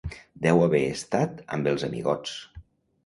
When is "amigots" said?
1.89-2.35